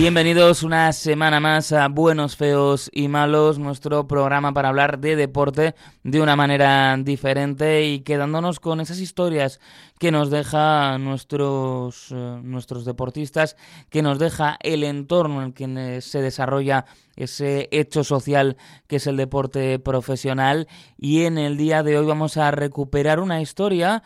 [0.00, 5.74] Bienvenidos una semana más a Buenos, Feos y Malos, nuestro programa para hablar de deporte
[6.04, 9.60] de una manera diferente y quedándonos con esas historias
[10.00, 13.54] que nos deja nuestros, eh, nuestros deportistas,
[13.90, 18.56] que nos deja el entorno en el que se desarrolla ese hecho social
[18.86, 20.68] que es el deporte profesional.
[20.96, 24.02] Y en el día de hoy vamos a recuperar una historia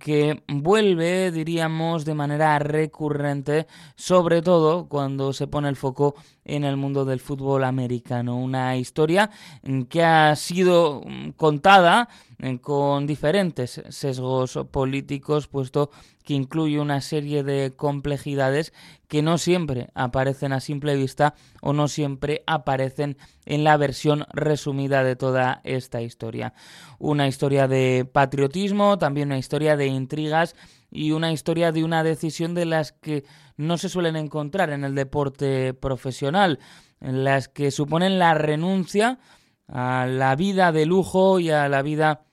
[0.00, 6.76] que vuelve, diríamos, de manera recurrente, sobre todo cuando se pone el foco en el
[6.76, 8.36] mundo del fútbol americano.
[8.36, 9.30] Una historia
[9.88, 11.02] que ha sido
[11.36, 15.90] contada eh, con diferentes sesgos políticos, puesto
[16.24, 18.72] que incluye una serie de complejidades
[19.08, 25.04] que no siempre aparecen a simple vista o no siempre aparecen en la versión resumida
[25.04, 26.54] de toda esta historia.
[26.98, 30.56] Una historia de patriotismo, también una historia de intrigas
[30.90, 33.24] y una historia de una decisión de las que
[33.56, 36.58] no se suelen encontrar en el deporte profesional,
[37.00, 39.18] en las que suponen la renuncia
[39.68, 42.24] a la vida de lujo y a la vida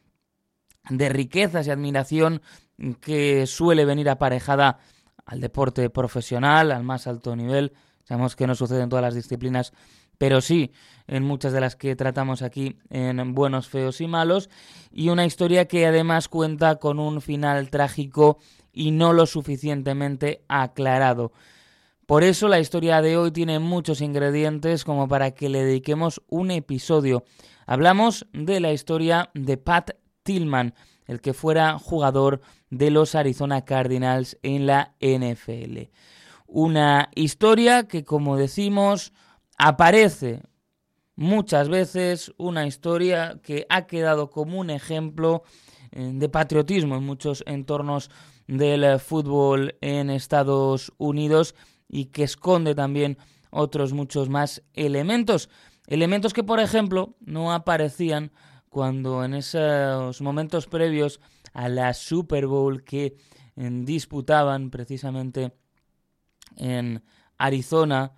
[0.89, 2.41] de riquezas y admiración
[2.99, 4.79] que suele venir aparejada
[5.25, 7.73] al deporte profesional, al más alto nivel.
[8.03, 9.73] Sabemos que no sucede en todas las disciplinas,
[10.17, 10.71] pero sí
[11.07, 14.49] en muchas de las que tratamos aquí en Buenos, Feos y Malos.
[14.91, 18.39] Y una historia que además cuenta con un final trágico
[18.73, 21.31] y no lo suficientemente aclarado.
[22.05, 26.51] Por eso la historia de hoy tiene muchos ingredientes como para que le dediquemos un
[26.51, 27.23] episodio.
[27.65, 29.91] Hablamos de la historia de Pat
[30.23, 30.73] Tillman,
[31.05, 35.89] el que fuera jugador de los Arizona Cardinals en la NFL.
[36.47, 39.13] Una historia que, como decimos,
[39.57, 40.41] aparece
[41.15, 45.43] muchas veces, una historia que ha quedado como un ejemplo
[45.91, 48.09] eh, de patriotismo en muchos entornos
[48.51, 51.56] del fútbol en Estados Unidos
[51.88, 53.17] y que esconde también
[53.50, 55.50] otros muchos más elementos.
[55.88, 58.34] Elementos que, por ejemplo, no aparecían
[58.67, 61.22] cuando en esos momentos previos
[61.53, 63.16] a la Super Bowl que
[63.56, 65.53] disputaban precisamente
[66.57, 67.03] en
[67.38, 68.12] Arizona,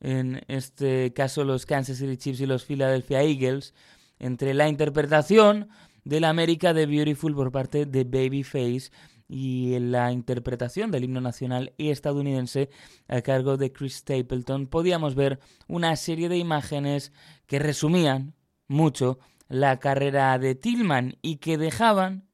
[0.00, 3.72] en este caso los Kansas City Chiefs y los Philadelphia Eagles,
[4.18, 5.70] entre la interpretación
[6.04, 8.90] de la América de Beautiful por parte de Babyface
[9.28, 12.70] y la interpretación del himno nacional y estadounidense
[13.06, 17.12] a cargo de Chris Stapleton, podíamos ver una serie de imágenes
[17.46, 18.34] que resumían
[18.66, 19.18] mucho
[19.48, 22.26] la carrera de Tillman y que dejaban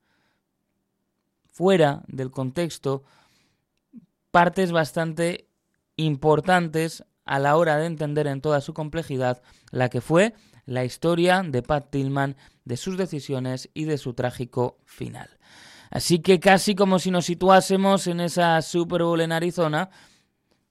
[1.46, 3.04] fuera del contexto
[4.30, 5.48] partes bastante
[5.96, 10.34] importantes a la hora de entender en toda su complejidad la que fue
[10.66, 15.28] la historia de Pat Tillman, de sus decisiones y de su trágico final.
[15.94, 19.90] Así que casi como si nos situásemos en esa Super Bowl en Arizona,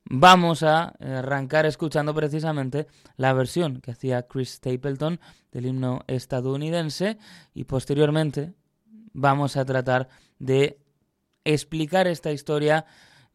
[0.03, 5.21] vamos a arrancar escuchando precisamente la versión que hacía Chris Stapleton
[5.53, 7.17] del himno estadounidense
[7.53, 8.53] y posteriormente
[9.13, 10.09] vamos a tratar
[10.39, 10.77] de
[11.45, 12.85] explicar esta historia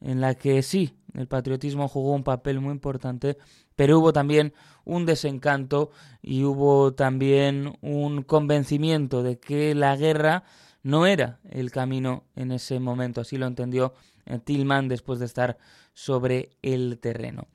[0.02, 3.38] en la que sí, el patriotismo jugó un papel muy importante,
[3.76, 4.52] pero hubo también
[4.84, 5.90] un desencanto
[6.20, 10.44] y hubo también un convencimiento de que la guerra
[10.88, 13.20] no era el camino en ese momento.
[13.20, 13.92] Así lo entendió
[14.24, 15.58] eh, Tillman después de estar
[15.92, 17.46] sobre el terreno.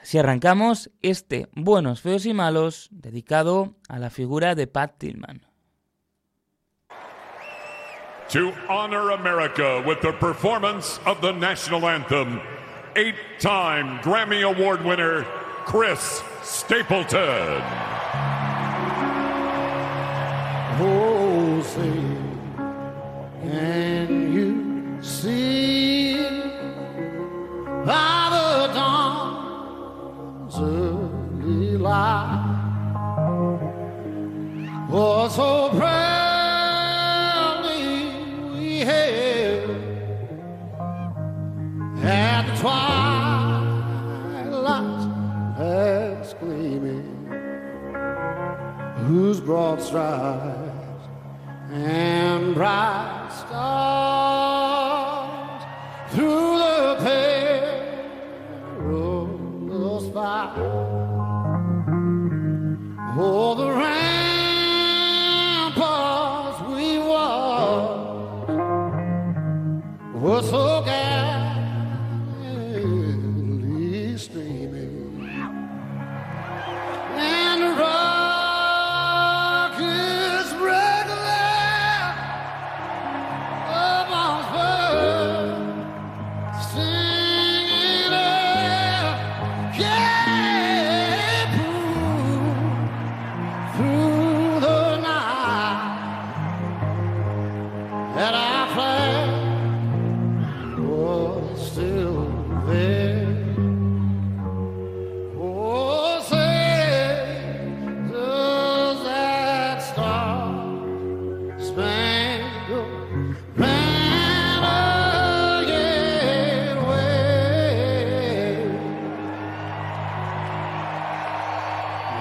[0.00, 5.44] Así arrancamos este Buenos, Feos y Malos dedicado a la figura de Pat Tillman.
[8.28, 12.40] To honor America with the performance of the national anthem,
[12.94, 15.24] eight-time Grammy Award winner
[15.64, 17.60] Chris Stapleton.
[20.78, 22.25] Oh,
[49.92, 50.65] right.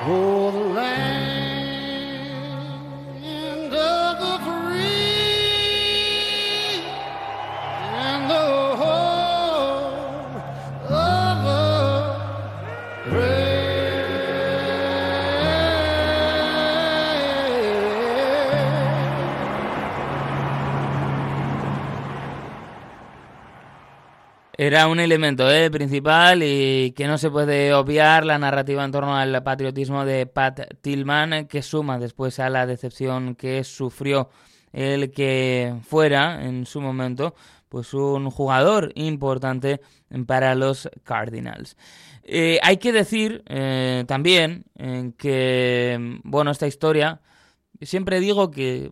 [0.08, 1.15] Oh, the land
[24.58, 29.16] Era un elemento eh, principal y que no se puede obviar la narrativa en torno
[29.16, 34.30] al patriotismo de Pat Tillman, que suma después a la decepción que sufrió
[34.72, 37.36] el que fuera en su momento
[37.70, 39.82] pues un jugador importante
[40.28, 41.76] para los Cardinals.
[42.24, 47.22] Eh, hay que decir eh, también eh, que, bueno, esta historia,
[47.82, 48.92] siempre digo que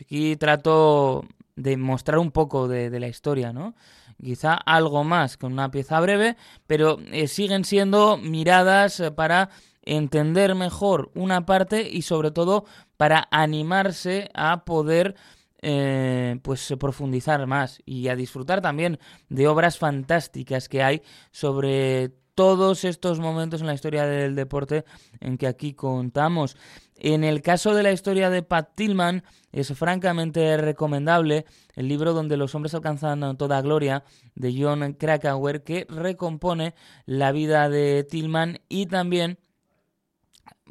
[0.00, 1.24] aquí trato
[1.54, 3.74] de mostrar un poco de, de la historia, ¿no?
[4.22, 6.36] Quizá algo más con una pieza breve,
[6.68, 9.50] pero eh, siguen siendo miradas eh, para
[9.82, 12.64] entender mejor una parte y sobre todo
[12.96, 15.16] para animarse a poder
[15.60, 21.02] eh, pues profundizar más y a disfrutar también de obras fantásticas que hay
[21.32, 24.84] sobre todos estos momentos en la historia del deporte
[25.20, 26.56] en que aquí contamos.
[26.96, 31.44] En el caso de la historia de Pat Tillman, es francamente recomendable
[31.74, 36.74] el libro donde los hombres alcanzan toda gloria de John Krakauer, que recompone
[37.04, 39.38] la vida de Tillman y también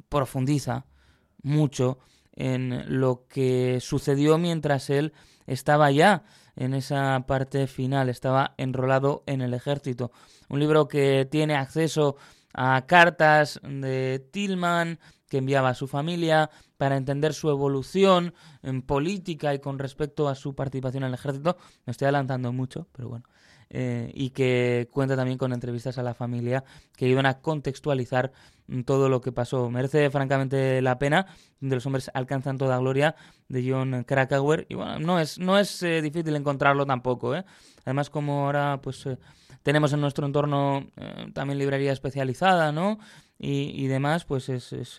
[0.09, 0.85] profundiza
[1.43, 1.99] mucho
[2.33, 5.13] en lo que sucedió mientras él
[5.47, 6.23] estaba ya
[6.55, 10.11] en esa parte final, estaba enrolado en el ejército.
[10.49, 12.17] Un libro que tiene acceso
[12.53, 19.53] a cartas de Tillman que enviaba a su familia para entender su evolución en política
[19.53, 21.57] y con respecto a su participación en el ejército.
[21.85, 23.25] Me estoy adelantando mucho, pero bueno.
[23.73, 26.65] Eh, y que cuenta también con entrevistas a la familia
[26.97, 28.33] que iban a contextualizar
[28.67, 29.69] mm, todo lo que pasó.
[29.69, 31.27] Merece francamente la pena,
[31.61, 33.15] de los hombres alcanzan toda gloria,
[33.47, 34.65] de John Krakauer.
[34.67, 37.33] Y bueno, no es, no es eh, difícil encontrarlo tampoco.
[37.33, 37.45] ¿eh?
[37.85, 39.17] Además, como ahora pues eh,
[39.63, 40.87] tenemos en nuestro entorno
[41.33, 42.99] también librería especializada, ¿no?
[43.39, 44.97] Y, y demás, pues es, es,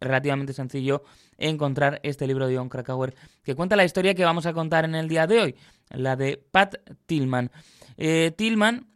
[0.00, 1.02] relativamente sencillo
[1.36, 4.94] encontrar este libro de John Krakauer que cuenta la historia que vamos a contar en
[4.94, 5.54] el día de hoy,
[5.90, 7.50] la de Pat Tillman.
[7.98, 8.88] Eh, Tillman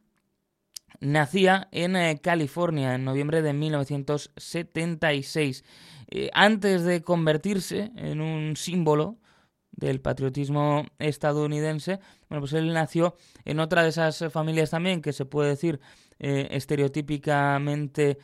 [1.02, 5.64] nacía en eh, California en noviembre de 1976.
[6.10, 9.18] Eh, antes de convertirse en un símbolo
[9.72, 15.24] del patriotismo estadounidense, bueno, pues él nació en otra de esas familias también que se
[15.24, 15.80] puede decir
[16.18, 18.18] eh, estereotípicamente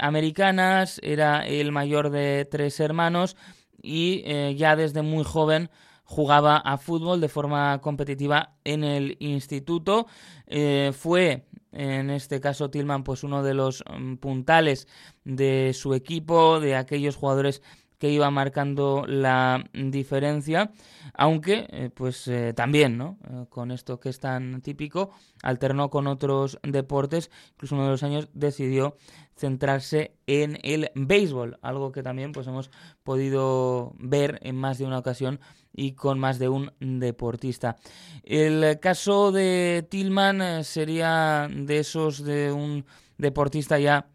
[0.00, 3.36] americanas, era el mayor de tres hermanos
[3.82, 4.22] y
[4.54, 5.68] ya desde muy joven
[6.04, 10.06] jugaba a fútbol de forma competitiva en el instituto.
[10.46, 14.88] Eh, fue, en este caso, Tillman, pues uno de los mm, puntales
[15.24, 17.62] de su equipo, de aquellos jugadores
[18.02, 20.72] que iba marcando la diferencia,
[21.14, 23.16] aunque eh, pues eh, también, ¿no?
[23.48, 28.28] Con esto que es tan típico, alternó con otros deportes, incluso uno de los años
[28.34, 28.96] decidió
[29.36, 32.72] centrarse en el béisbol, algo que también pues hemos
[33.04, 35.38] podido ver en más de una ocasión
[35.72, 37.76] y con más de un deportista.
[38.22, 42.84] El caso de Tillman eh, sería de esos de un
[43.18, 44.06] deportista ya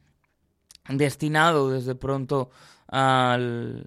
[0.90, 2.50] destinado desde pronto
[2.88, 3.86] al,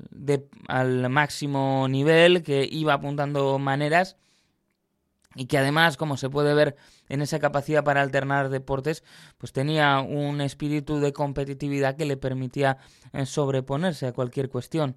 [0.69, 4.17] al máximo nivel, que iba apuntando maneras
[5.35, 6.77] y que además, como se puede ver
[7.09, 9.05] en esa capacidad para alternar deportes,
[9.39, 12.79] pues tenía un espíritu de competitividad que le permitía
[13.13, 14.97] eh, sobreponerse a cualquier cuestión.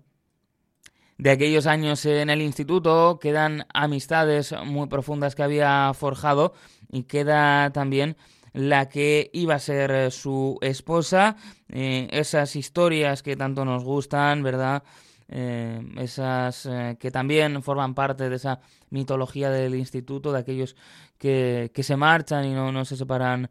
[1.24, 6.54] De aquellos años en el instituto quedan amistades muy profundas que había forjado
[6.92, 8.18] y queda también
[8.52, 11.38] la que iba a ser eh, su esposa,
[11.70, 14.84] eh, esas historias que tanto nos gustan, ¿verdad?
[15.30, 20.76] Eh, esas que también forman parte de esa mitología del instituto, de aquellos
[21.18, 23.50] que, que se marchan y no, no se separan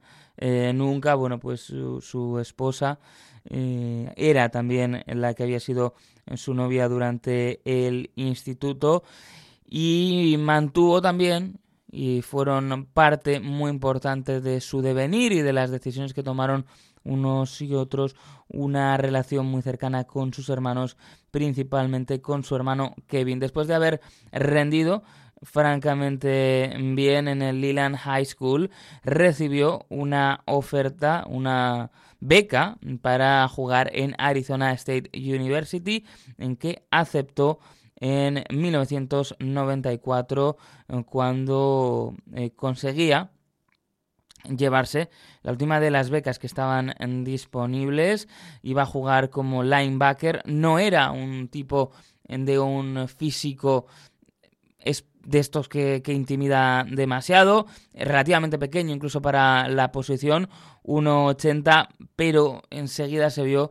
[0.75, 1.15] nunca.
[1.15, 2.99] Bueno, pues su, su esposa
[3.45, 5.95] era también la que había sido
[6.35, 9.03] su novia durante el instituto
[9.67, 11.59] y mantuvo también
[11.91, 16.67] y fueron parte muy importante de su devenir y de las decisiones que tomaron
[17.05, 18.17] unos y otros
[18.49, 20.97] una relación muy cercana con sus hermanos,
[21.31, 23.41] principalmente con su hermano Kevin.
[23.41, 24.01] Después de haber
[24.31, 25.03] rendido
[25.43, 28.71] francamente bien en el Leland High School,
[29.03, 31.91] recibió una oferta, una
[32.23, 36.07] beca para jugar en Arizona State University,
[36.39, 37.59] en que aceptó
[37.97, 40.57] en 1994
[40.89, 43.31] eh, cuando eh, conseguía
[44.57, 45.11] llevarse
[45.43, 48.29] la última de las becas que estaban disponibles.
[48.63, 50.43] Iba a jugar como linebacker.
[50.47, 51.91] No era un tipo
[52.29, 53.87] de un físico
[55.25, 60.49] de estos que, intimida demasiado, relativamente pequeño incluso para la posición,
[60.85, 63.71] 1,80, pero enseguida se vio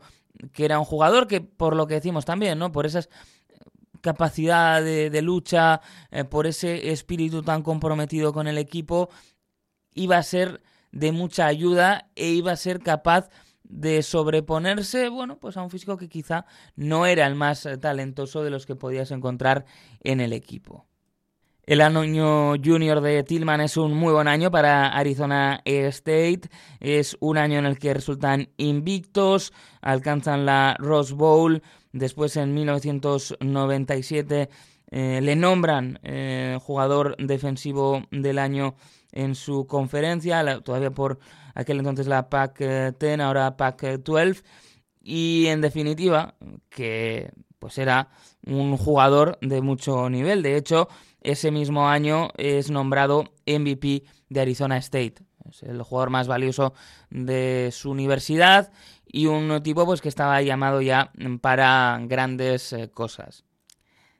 [0.53, 2.71] que era un jugador que, por lo que decimos también, ¿no?
[2.71, 3.09] Por esas
[4.01, 9.09] capacidad de, lucha, eh, por ese espíritu tan comprometido con el equipo,
[9.93, 13.29] iba a ser de mucha ayuda e iba a ser capaz
[13.63, 18.49] de sobreponerse, bueno, pues a un físico que quizá no era el más talentoso de
[18.49, 19.65] los que podías encontrar
[20.01, 20.87] en el equipo.
[21.63, 26.49] El año junior de Tillman es un muy buen año para Arizona State.
[26.79, 31.61] Es un año en el que resultan invictos, alcanzan la Rose Bowl.
[31.93, 34.49] Después, en 1997,
[34.89, 38.73] eh, le nombran eh, jugador defensivo del año
[39.11, 41.19] en su conferencia, todavía por
[41.53, 44.43] aquel entonces la PAC-10, ahora PAC-12.
[45.03, 46.33] Y en definitiva,
[46.69, 48.09] que pues era
[48.47, 50.41] un jugador de mucho nivel.
[50.41, 50.87] De hecho,
[51.21, 55.15] ese mismo año es nombrado MVP de Arizona State.
[55.49, 56.73] Es el jugador más valioso
[57.09, 58.71] de su universidad
[59.05, 61.11] y un tipo pues que estaba llamado ya
[61.41, 63.43] para grandes eh, cosas.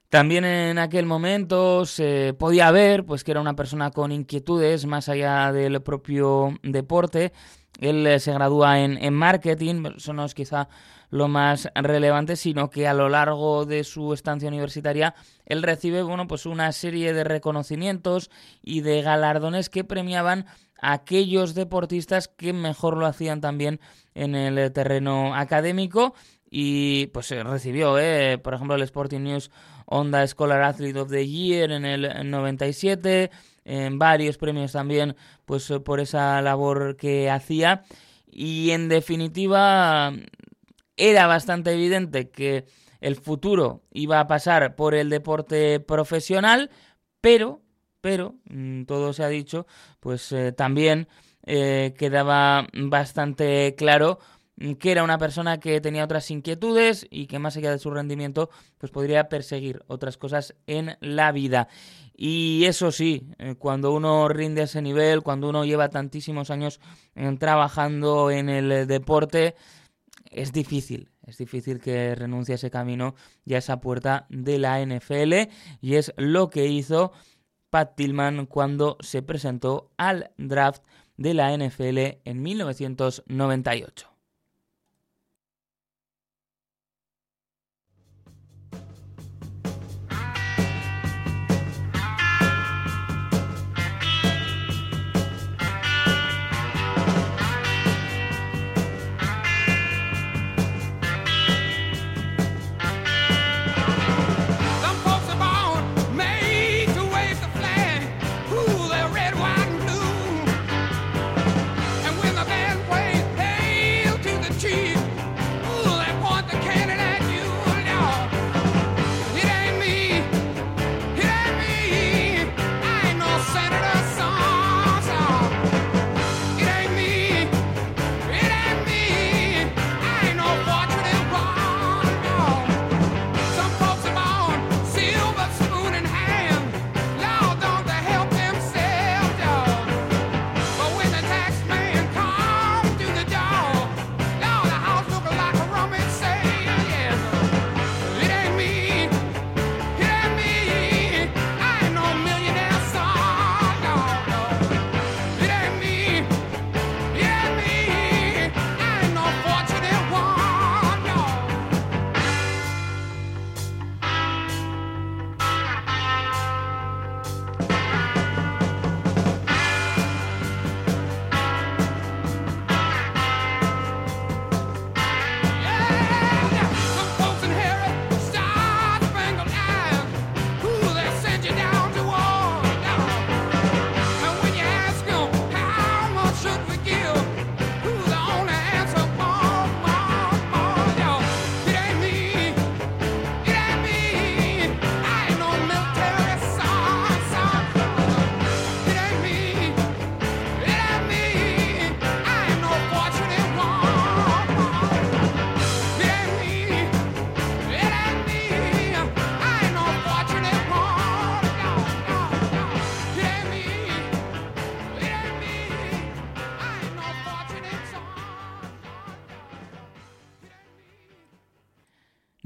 [0.10, 5.08] También en aquel momento se podía ver pues que era una persona con inquietudes más
[5.08, 7.32] allá del propio deporte.
[7.80, 10.68] Él eh, se gradúa en, en marketing, eso no es quizá
[11.12, 15.14] lo más relevante, sino que a lo largo de su estancia universitaria
[15.46, 18.32] él recibe bueno, pues una serie de reconocimientos
[18.64, 20.46] y de galardones que premiaban
[20.82, 23.80] a aquellos deportistas que mejor lo hacían también
[24.16, 26.16] en el terreno académico.
[26.50, 29.52] Y pues recibió, eh, por ejemplo, el Sporting News
[29.86, 33.32] Honda Scholar Athlete of the Year en el 97,
[33.64, 35.16] en varios premios también
[35.46, 37.84] pues por esa labor que hacía.
[38.32, 40.14] Y en definitiva
[41.02, 42.66] era bastante evidente que
[43.00, 46.70] el futuro iba a pasar por el deporte profesional,
[47.22, 47.64] pero,
[48.02, 49.66] pero, mm, todo se ha dicho,
[50.00, 51.08] pues eh, también
[51.44, 54.20] eh, quedaba bastante claro
[54.80, 58.52] que era una persona que tenía otras inquietudes y que más allá de su rendimiento,
[58.78, 61.68] pues podría perseguir otras cosas en la vida.
[62.16, 66.80] Y eso sí, eh, cuando uno rinde ese nivel, cuando uno lleva tantísimos años
[67.40, 69.56] trabajando en el deporte,
[70.32, 74.84] es difícil, es difícil que renuncie a ese camino y a esa puerta de la
[74.84, 75.34] NFL
[75.82, 77.12] y es lo que hizo
[77.70, 80.84] Pat Tillman cuando se presentó al draft
[81.18, 84.11] de la NFL en 1998.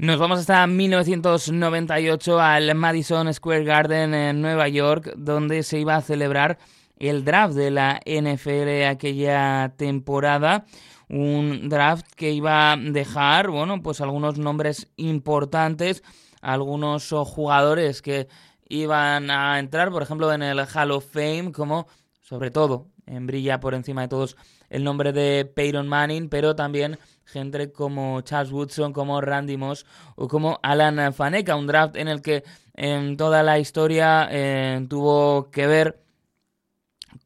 [0.06, 6.00] Nos vamos hasta 1998 al Madison Square Garden en Nueva York, donde se iba a
[6.00, 6.58] celebrar
[6.96, 10.64] el draft de la NFL aquella temporada.
[11.08, 16.04] Un draft que iba a dejar, bueno, pues algunos nombres importantes,
[16.40, 18.28] algunos jugadores que
[18.68, 21.88] iban a entrar, por ejemplo, en el Hall of Fame, como
[22.22, 24.36] sobre todo en brilla por encima de todos
[24.68, 29.84] el nombre de Peyton Manning, pero también gente como Charles Woodson, como Randy Moss
[30.14, 35.50] o como Alan Faneca, un draft en el que en toda la historia eh, tuvo
[35.50, 36.02] que ver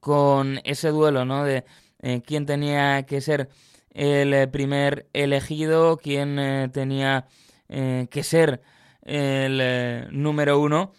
[0.01, 1.45] con ese duelo, ¿no?
[1.45, 1.65] De
[2.01, 3.51] eh, quién tenía que ser
[3.93, 7.27] el primer elegido, quién eh, tenía
[7.69, 8.63] que ser
[9.03, 10.91] el número uno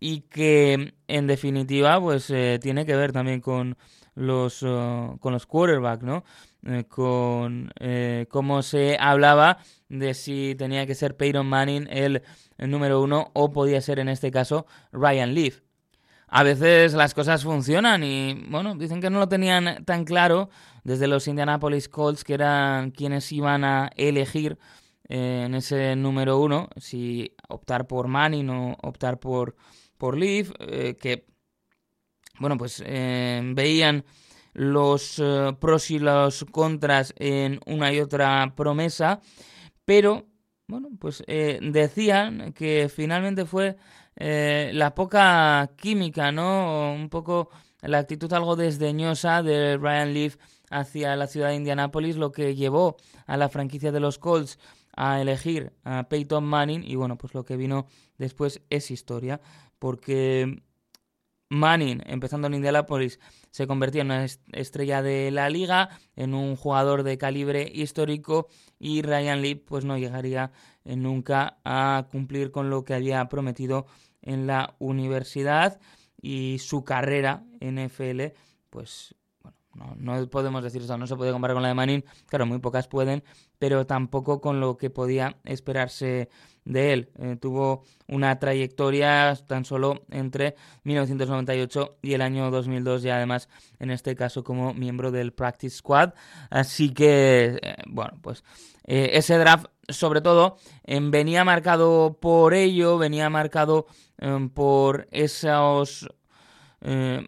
[0.00, 3.76] y que en definitiva pues tiene que ver también con
[4.16, 6.24] los con los quarterbacks, ¿no?
[6.68, 12.22] Eh, con eh, cómo se hablaba de si tenía que ser Peyton Manning el,
[12.58, 15.60] número uno o podía ser en este caso Ryan Leaf.
[16.26, 20.50] A veces las cosas funcionan y bueno, dicen que no lo tenían tan claro
[20.82, 24.58] desde los Indianapolis Colts que eran quienes iban a elegir
[25.08, 29.54] eh, en ese número uno, si optar por Manning o optar por,
[29.98, 31.26] por Leaf, que
[32.40, 34.04] bueno, pues veían
[34.56, 39.20] los eh, pros y los contras en una y otra promesa,
[39.84, 40.24] pero
[40.66, 43.76] bueno, pues eh, decían que finalmente fue
[44.16, 46.94] eh, la poca química, ¿no?
[46.94, 47.50] Un poco
[47.82, 50.36] la actitud algo desdeñosa de Ryan Leaf
[50.70, 54.58] hacia la ciudad de Indianápolis, lo que llevó a la franquicia de los Colts
[54.96, 59.42] a elegir a Peyton Manning y bueno, pues lo que vino después es historia,
[59.78, 60.62] porque
[61.48, 67.02] Manning, empezando en Indianapolis, se convertía en una estrella de la liga, en un jugador
[67.02, 70.52] de calibre histórico y Ryan Lee pues no llegaría
[70.84, 73.86] nunca a cumplir con lo que había prometido
[74.22, 75.80] en la universidad
[76.20, 78.34] y su carrera en NFL
[78.70, 79.14] pues
[79.72, 82.58] bueno, no, podemos decir eso, no se puede comparar con la de Manning, claro, muy
[82.58, 83.22] pocas pueden,
[83.58, 86.28] pero tampoco con lo que podía esperarse
[86.66, 87.10] de él.
[87.18, 93.48] Eh, tuvo una trayectoria tan solo entre 1998 y el año 2002 y además
[93.78, 96.12] en este caso como miembro del Practice Squad.
[96.50, 98.44] Así que, eh, bueno, pues
[98.84, 103.86] eh, ese draft sobre todo venía marcado por ello, venía marcado
[104.52, 106.08] por esos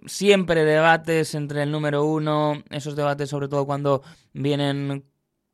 [0.07, 5.05] siempre debates entre el número uno, esos debates sobre todo cuando vienen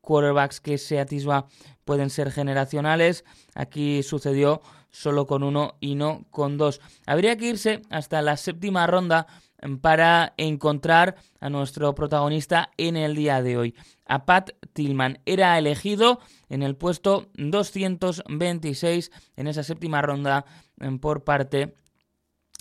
[0.00, 1.46] quarterbacks que se atisba
[1.84, 3.24] pueden ser generacionales.
[3.54, 6.80] Aquí sucedió solo con uno y no con dos.
[7.06, 9.26] Habría que irse hasta la séptima ronda
[9.80, 13.74] para encontrar a nuestro protagonista en el día de hoy.
[14.04, 20.44] A Pat Tillman era elegido en el puesto 226 en esa séptima ronda
[21.00, 21.74] por parte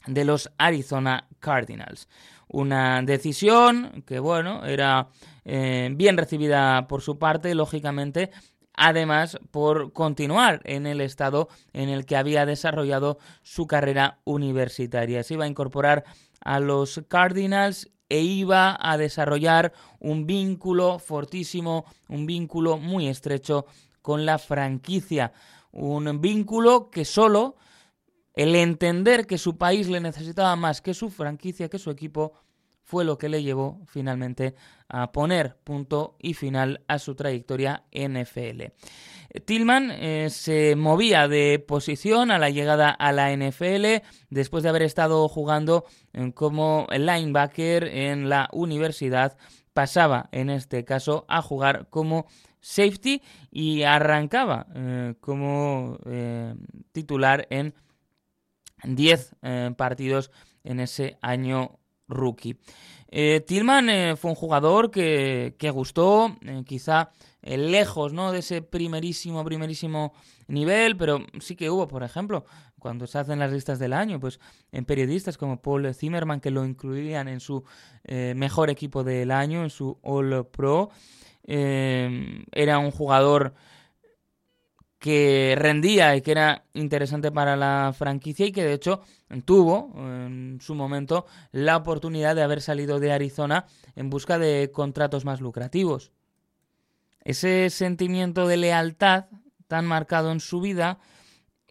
[0.07, 2.07] de los Arizona Cardinals.
[2.47, 5.09] Una decisión que, bueno, era
[5.43, 8.31] eh, bien recibida por su parte, lógicamente,
[8.75, 15.23] además por continuar en el estado en el que había desarrollado su carrera universitaria.
[15.23, 16.03] Se iba a incorporar
[16.41, 23.65] a los Cardinals e iba a desarrollar un vínculo fortísimo, un vínculo muy estrecho
[24.01, 25.31] con la franquicia.
[25.71, 27.55] Un vínculo que solo
[28.36, 32.33] el entender que su país le necesitaba más que su franquicia, que su equipo,
[32.93, 34.53] fue lo que le llevó finalmente
[34.88, 38.65] a poner punto y final a su trayectoria NFL.
[39.45, 44.84] Tillman eh, se movía de posición a la llegada a la NFL después de haber
[44.84, 49.38] estado jugando eh, como linebacker en la universidad.
[49.73, 52.27] Pasaba en este caso a jugar como
[52.62, 55.97] safety y arrancaba eh, como
[56.91, 57.73] titular en
[58.84, 59.38] 10
[59.75, 60.29] partidos
[60.63, 62.57] en ese año rookie.
[63.15, 67.11] Eh, Tillman eh, fue un jugador que, gustó, eh, quizá
[67.43, 68.31] lejos ¿no?
[68.31, 70.13] de ese primerísimo, primerísimo
[70.47, 72.43] nivel, pero sí que hubo, por ejemplo,
[72.79, 74.39] cuando se hacen las listas del año, pues
[74.71, 77.63] en periodistas como Paul Zimmerman que lo incluían en su
[78.03, 80.89] mejor equipo del año, en su All Pro.
[81.45, 83.53] era un jugador
[85.03, 89.01] que rendía y que era interesante para la franquicia y que de hecho
[89.43, 93.65] tuvo en su momento la oportunidad de haber salido de Arizona
[93.97, 96.13] en busca de contratos más lucrativos.
[97.19, 99.25] Ese sentimiento de lealtad
[99.67, 100.99] tan marcado en su vida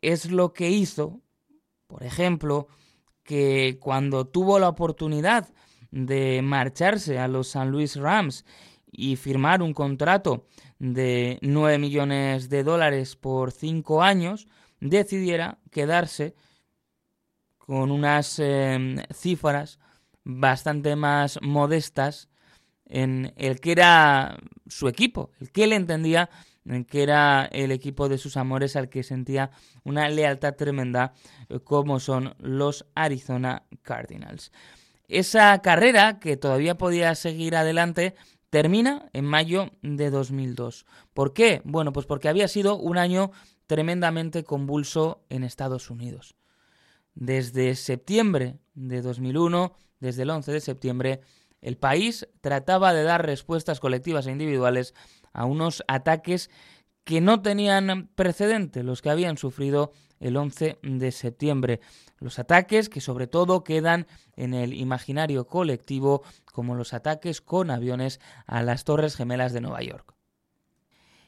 [0.02, 1.22] es lo que hizo,
[1.86, 2.68] por ejemplo,
[3.22, 5.48] que cuando tuvo la oportunidad
[5.90, 8.44] de marcharse a los San Luis Rams
[8.90, 10.44] y firmar un contrato
[10.82, 14.48] de 9 millones de dólares por 5 años,
[14.80, 16.34] decidiera quedarse
[17.56, 19.78] con unas em, cifras
[20.24, 22.28] bastante más modestas
[22.86, 26.28] en el que era su equipo, el que él entendía
[26.88, 29.52] que era el equipo de sus amores al que sentía
[29.84, 31.14] una lealtad tremenda
[31.48, 34.50] eh, como son los Arizona Cardinals.
[35.06, 38.14] Esa carrera, que todavía podía seguir adelante,
[38.52, 40.84] termina en mayo de 2002.
[41.14, 41.62] ¿Por qué?
[41.64, 43.30] Bueno, pues porque había sido un año
[43.66, 46.36] tremendamente convulso en Estados Unidos.
[47.14, 51.20] Desde septiembre de 2001, desde el 11 de septiembre,
[51.62, 54.92] el país trataba de dar respuestas colectivas e individuales
[55.32, 56.50] a unos ataques
[57.04, 61.80] que no tenían precedente, los que habían sufrido el 11 de septiembre.
[62.18, 64.06] Los ataques que sobre todo quedan
[64.36, 69.82] en el imaginario colectivo como los ataques con aviones a las Torres Gemelas de Nueva
[69.82, 70.14] York.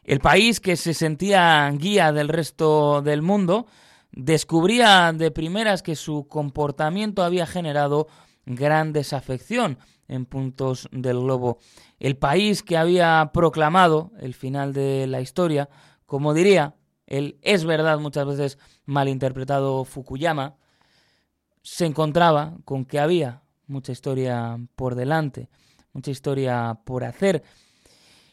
[0.04, 3.66] El país que se sentía guía del resto del mundo
[4.12, 8.06] descubría de primeras que su comportamiento había generado
[8.46, 11.58] gran desafección en puntos del globo.
[11.98, 15.68] El país que había proclamado el final de la historia,
[16.06, 16.74] como diría
[17.06, 20.56] el es verdad muchas veces malinterpretado Fukuyama,
[21.62, 25.48] se encontraba con que había mucha historia por delante,
[25.92, 27.42] mucha historia por hacer,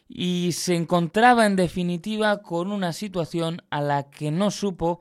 [0.08, 5.00] y se encontraba en definitiva con una situación a la que no supo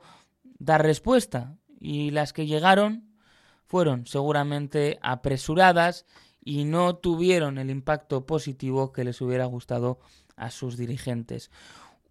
[0.57, 3.11] dar respuesta, y las que llegaron
[3.65, 6.05] fueron seguramente apresuradas
[6.43, 9.99] y no tuvieron el impacto positivo que les hubiera gustado
[10.35, 11.51] a sus dirigentes.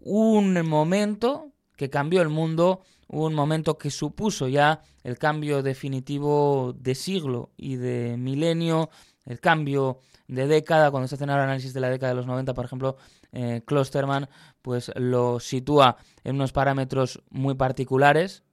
[0.01, 6.95] Un momento que cambió el mundo, un momento que supuso ya el cambio definitivo de
[6.95, 8.91] siglo y de milenio,
[9.27, 12.55] el cambio de década, cuando se hacen ahora análisis de la década de los 90,
[12.55, 12.97] por ejemplo,
[13.33, 14.29] eh, Klosterman
[14.63, 18.45] pues lo sitúa en unos parámetros muy particulares,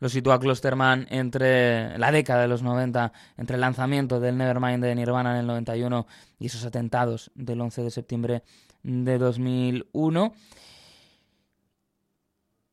[0.00, 4.94] lo sitúa Klosterman entre la década de los 90, entre el lanzamiento del Nevermind de
[4.94, 6.06] Nirvana en el 91
[6.38, 8.42] y esos atentados del 11 de septiembre
[8.82, 10.32] de 2001.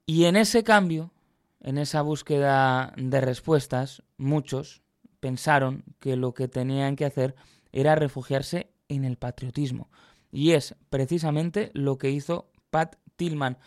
[0.05, 1.11] Y en ese cambio,
[1.59, 4.81] en esa búsqueda de respuestas, muchos
[5.19, 7.35] pensaron que lo que tenían que hacer
[7.71, 9.89] era refugiarse en el patriotismo.
[10.31, 13.57] Y es precisamente lo que hizo Pat Tillman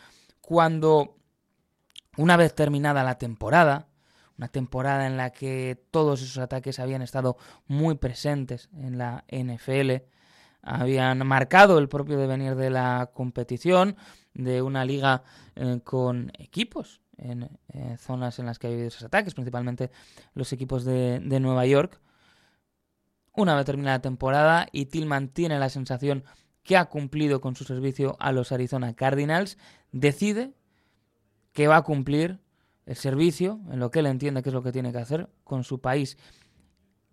[0.41, 1.17] cuando
[2.17, 3.87] una vez terminada la temporada,
[4.37, 10.03] una temporada en la que todos esos ataques habían estado muy presentes en la NFL,
[10.65, 13.95] habían marcado el propio devenir de la competición,
[14.33, 15.23] de una liga
[15.55, 19.91] eh, con equipos en eh, zonas en las que ha habido esos ataques, principalmente
[20.33, 22.01] los equipos de, de Nueva York.
[23.33, 26.23] Una vez terminada la temporada y Tillman tiene la sensación
[26.63, 29.57] que ha cumplido con su servicio a los Arizona Cardinals,
[29.91, 30.53] decide
[31.53, 32.39] que va a cumplir
[32.85, 35.63] el servicio, en lo que él entiende que es lo que tiene que hacer con
[35.63, 36.17] su país,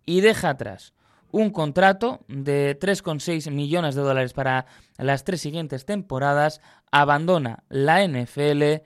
[0.05, 0.93] y deja atrás
[1.33, 4.67] un contrato de 3,6 millones de dólares para
[4.97, 8.83] las tres siguientes temporadas, abandona la NFL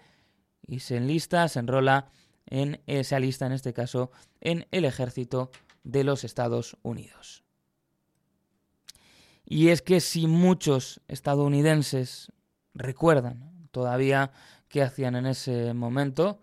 [0.65, 2.10] y se enlista, se enrola
[2.45, 5.51] en esa lista, en este caso, en el ejército
[5.83, 7.43] de los Estados Unidos.
[9.45, 12.31] Y es que si muchos estadounidenses
[12.73, 14.31] recuerdan todavía
[14.69, 16.39] qué hacían en ese momento.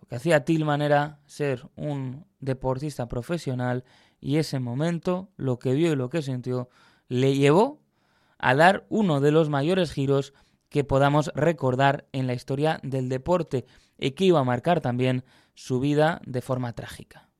[0.00, 3.84] Lo que hacía Tillman era ser un deportista profesional
[4.20, 6.68] y ese momento, lo que vio y lo que sintió,
[7.08, 7.80] le llevó
[8.38, 10.32] a dar uno de los mayores giros
[10.68, 13.66] que podamos recordar en la historia del deporte
[13.98, 17.30] y que iba a marcar también su vida de forma trágica.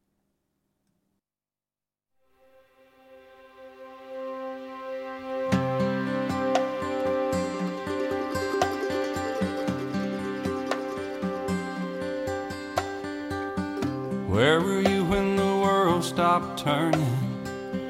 [16.01, 17.15] World stopped turning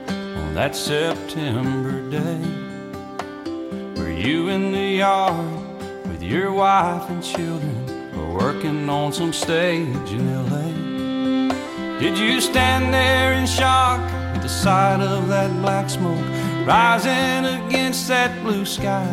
[0.08, 2.40] on that September day?
[3.96, 5.46] Were you in the yard
[6.08, 7.76] with your wife and children
[8.16, 11.50] or working on some stage in LA?
[12.00, 14.00] Did you stand there in shock
[14.34, 16.26] at the sight of that black smoke
[16.66, 19.08] rising against that blue sky?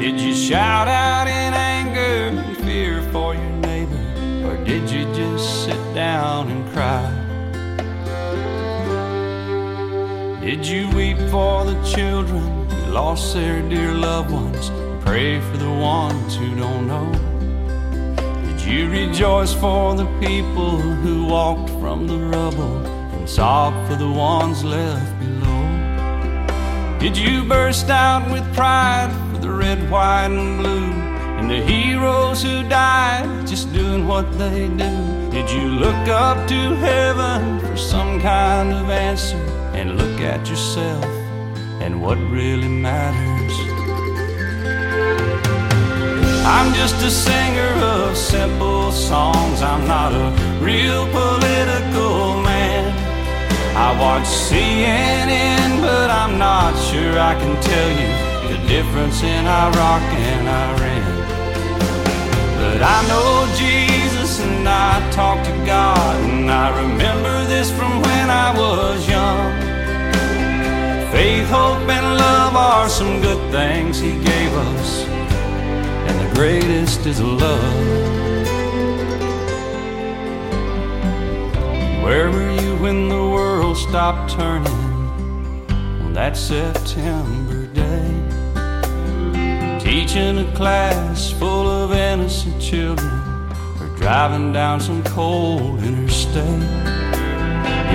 [0.00, 4.04] Did you shout out in anger and fear for your neighbor?
[4.46, 7.25] Or did you just sit down and cry?
[10.46, 14.70] Did you weep for the children who lost their dear loved ones?
[15.04, 17.10] Pray for the ones who don't know.
[18.46, 24.08] Did you rejoice for the people who walked from the rubble and sob for the
[24.08, 26.98] ones left below?
[27.00, 30.92] Did you burst out with pride for the red, white, and blue?
[31.40, 35.30] And the heroes who died just doing what they do?
[35.32, 39.45] Did you look up to heaven for some kind of answer
[39.76, 41.04] and look at yourself
[41.80, 43.54] and what really matters?
[46.44, 49.62] I'm just a singer of simple songs.
[49.62, 50.28] I'm not a
[50.60, 52.84] real political man.
[53.76, 58.10] I watch CNN, but I'm not sure I can tell you
[58.52, 61.16] the difference in Iraq and Iran.
[62.58, 68.30] But I know Jesus and I talk to God, and I remember this from when
[68.30, 69.65] I was young.
[71.16, 77.22] Faith, hope, and love are some good things He gave us, and the greatest is
[77.22, 77.76] love.
[82.04, 84.66] Where were you when the world stopped turning
[86.04, 88.10] on that September day?
[89.80, 93.10] Teaching a class full of innocent children
[93.80, 97.05] or driving down some cold interstate.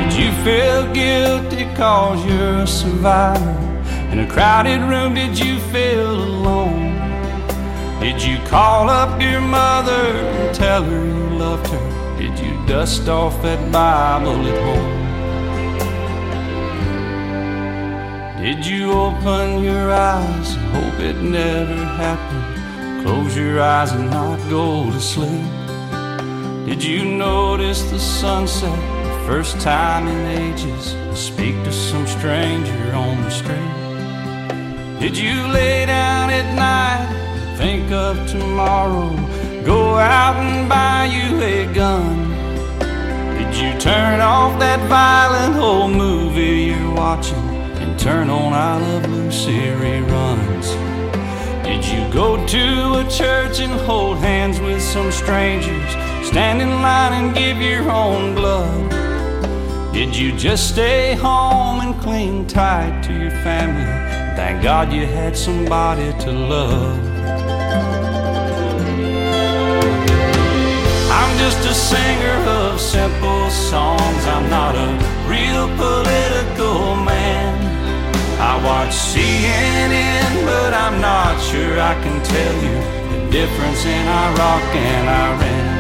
[0.01, 3.55] Did you feel guilty cause you're a survivor?
[4.11, 6.97] In a crowded room, did you feel alone?
[7.99, 12.17] Did you call up your mother and tell her you loved her?
[12.17, 15.01] Did you dust off that Bible at home?
[18.43, 23.05] Did you open your eyes and hope it never happened?
[23.05, 25.45] Close your eyes and not go to sleep.
[26.65, 29.00] Did you notice the sunset
[29.31, 30.91] first time in ages?
[30.91, 33.75] and Speak to some stranger on the street.
[34.99, 39.09] Did you lay down at night and think of tomorrow?
[39.63, 42.17] Go out and buy you a gun.
[43.37, 47.47] Did you turn off that violent old movie you're watching
[47.81, 50.67] and turn on I Love Lucy reruns?
[51.63, 52.65] Did you go to
[53.01, 55.91] a church and hold hands with some strangers?
[56.27, 59.00] Stand in line and give your own blood?
[59.93, 63.84] Did you just stay home and cling tight to your family?
[64.38, 66.97] Thank God you had somebody to love.
[71.12, 74.23] I'm just a singer of simple songs.
[74.27, 74.89] I'm not a
[75.27, 77.51] real political man.
[78.39, 82.77] I watch CNN, but I'm not sure I can tell you
[83.12, 85.70] the difference in Iraq and Iran.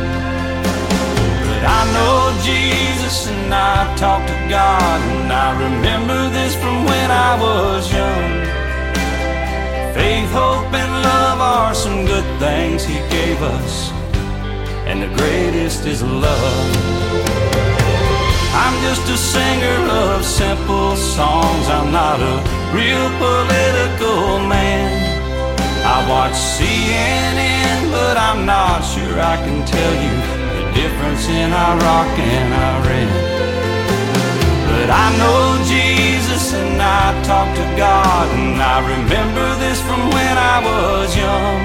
[1.63, 7.39] I know Jesus and I talk to God, and I remember this from when I
[7.39, 8.31] was young.
[9.93, 13.91] Faith, hope, and love are some good things He gave us,
[14.89, 16.71] and the greatest is love.
[18.53, 21.67] I'm just a singer of simple songs.
[21.69, 22.35] I'm not a
[22.73, 24.89] real political man.
[25.85, 30.40] I watch CNN, but I'm not sure I can tell you
[30.81, 33.11] difference in our rock and Iran.
[34.69, 35.41] But I know
[35.75, 41.61] Jesus and I talk to God, and I remember this from when I was young.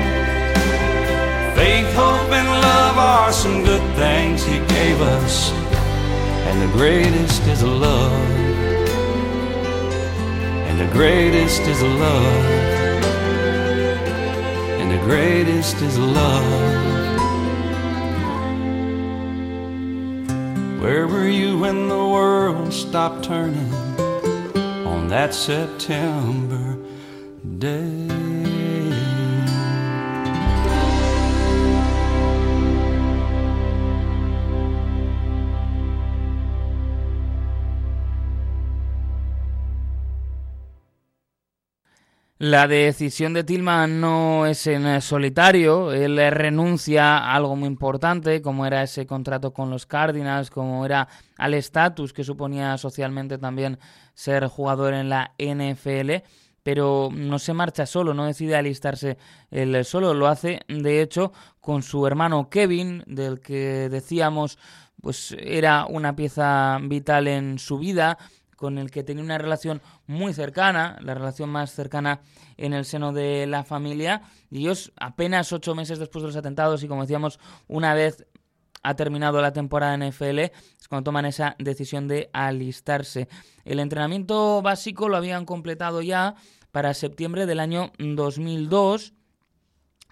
[1.56, 5.50] Faith, hope, and love are some good things He gave us,
[6.48, 8.30] and the greatest is love.
[10.68, 12.44] And the greatest is love.
[14.80, 17.05] And the greatest is love.
[20.86, 23.74] Where were you when the world stopped turning
[24.86, 26.78] on that September
[27.58, 28.05] day?
[42.38, 48.66] La decisión de Tillman no es en solitario, él renuncia a algo muy importante, como
[48.66, 53.78] era ese contrato con los Cardinals, como era al estatus que suponía socialmente también
[54.12, 56.16] ser jugador en la NFL,
[56.62, 59.16] pero no se marcha solo, no decide alistarse
[59.50, 64.58] él solo, lo hace de hecho con su hermano Kevin, del que decíamos
[65.00, 68.18] pues era una pieza vital en su vida,
[68.56, 72.20] con el que tenía una relación muy cercana, la relación más cercana
[72.56, 74.22] en el seno de la familia.
[74.50, 77.38] Y ellos, apenas ocho meses después de los atentados, y como decíamos,
[77.68, 78.26] una vez
[78.82, 83.28] ha terminado la temporada en NFL, es cuando toman esa decisión de alistarse.
[83.64, 86.36] El entrenamiento básico lo habían completado ya
[86.70, 89.12] para septiembre del año 2002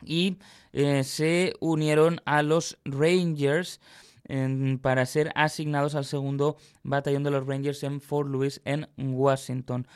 [0.02, 0.38] y
[0.72, 3.80] eh, se unieron a los Rangers
[4.80, 9.86] para ser asignados al segundo batallón de los Rangers en Fort Lewis, en Washington.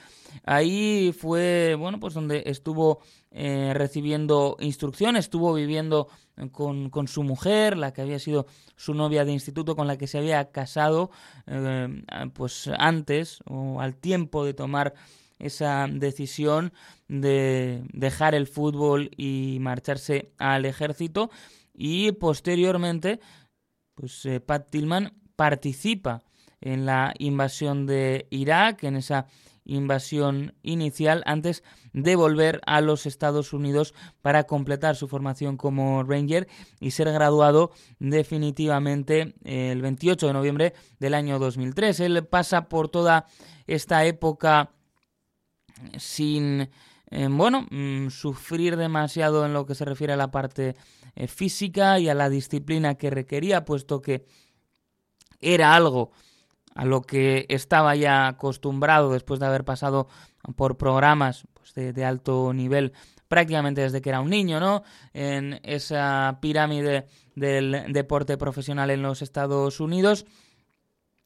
[0.45, 6.09] Ahí fue, bueno, pues donde estuvo eh, recibiendo instrucción, estuvo viviendo
[6.53, 10.07] con, con, su mujer, la que había sido su novia de instituto, con la que
[10.07, 11.11] se había casado,
[11.47, 12.03] eh,
[12.35, 14.95] pues antes o al tiempo de tomar
[15.39, 16.73] esa decisión
[17.07, 21.31] de dejar el fútbol y marcharse al ejército
[21.75, 23.21] y posteriormente
[23.99, 26.23] pues eh, Pat Tillman participa
[26.61, 29.27] en la invasión de Irak, en esa
[29.65, 36.47] invasión inicial antes de volver a los Estados Unidos para completar su formación como Ranger
[36.81, 42.01] y ser graduado definitivamente el 28 de noviembre del año 2003.
[42.01, 43.27] Él pasa por toda
[43.67, 44.71] esta época
[45.97, 46.71] sin
[47.11, 50.77] eh, bueno, mm, sufrir demasiado en lo que se refiere a la parte
[51.15, 54.27] eh, física y a la disciplina que requería, puesto que
[55.41, 56.13] era algo
[56.75, 60.07] a lo que estaba ya acostumbrado después de haber pasado
[60.55, 62.93] por programas pues, de, alto nivel
[63.27, 64.85] prácticamente desde que era un niño, ¿no?
[65.13, 70.25] En esa pirámide del deporte profesional en los Estados Unidos.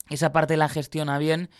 [0.09, 1.51] Esa parte la gestiona bien,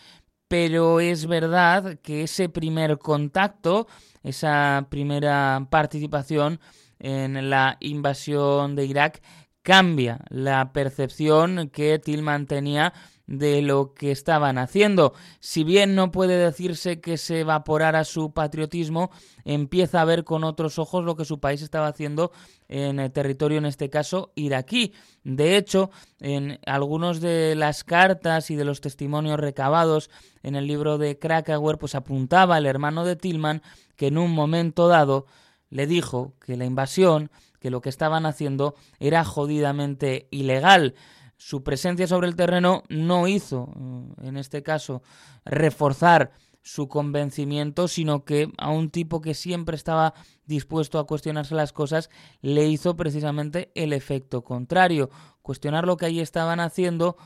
[0.53, 3.87] pero es verdad que ese primer contacto,
[4.21, 6.59] esa primera participación
[6.99, 9.23] en la invasión de Irak
[9.63, 12.93] cambia la percepción que Tillman tenía
[13.25, 15.13] de lo que estaban haciendo.
[15.39, 19.11] Si bien no puede decirse que se evaporara su patriotismo,
[19.45, 22.31] empieza a ver con otros ojos lo que su país estaba haciendo
[22.67, 24.93] en el territorio, en este caso, iraquí.
[25.23, 30.09] De hecho, en algunos de las cartas y de los testimonios recabados
[30.41, 33.61] en el libro de Krakauer, pues apuntaba el hermano de Tillman
[33.95, 35.27] que en un momento dado
[35.69, 40.93] le dijo que la invasión, que lo que estaban haciendo era jodidamente ilegal
[41.43, 45.03] su presencia sobre el terreno no hizo, eh, en este caso,
[45.43, 50.13] reforzar su convencimiento, sino que a un tipo que siempre estaba
[50.45, 52.09] dispuesto a cuestionarse las cosas,
[52.41, 55.09] le hizo precisamente el efecto contrario,
[55.41, 57.17] cuestionar lo que allí estaban haciendo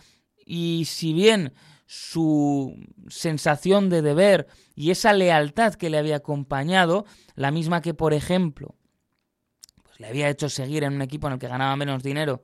[0.43, 1.53] y si bien
[1.85, 2.75] su
[3.09, 7.05] sensación de deber y esa lealtad que le había acompañado,
[7.35, 8.73] la misma que, por ejemplo,
[9.83, 12.43] pues le había hecho seguir en un equipo en el que ganaba menos dinero,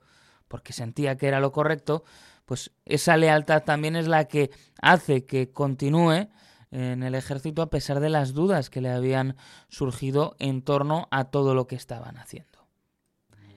[0.54, 2.04] porque sentía que era lo correcto,
[2.46, 4.52] pues esa lealtad también es la que
[4.84, 6.28] hace que continúe
[6.70, 9.36] en el ejército a pesar de las dudas que le habían
[9.68, 12.68] surgido en torno a todo lo que estaban haciendo.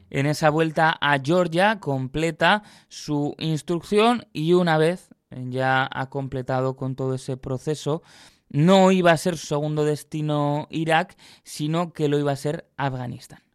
[0.09, 6.97] En esa vuelta a Georgia completa su instrucción y una vez ya ha completado con
[6.97, 8.03] todo ese proceso,
[8.49, 13.45] no iba a ser su segundo destino Irak, sino que lo iba a ser Afganistán.